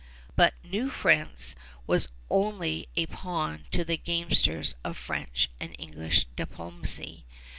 [0.35, 1.53] But New France
[1.85, 7.27] was only a pawn to the gamesters of French and English diplomacy.